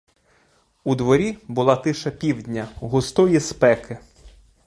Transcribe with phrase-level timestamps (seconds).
[0.83, 3.97] У дворі була тиша півдня, густої спеки.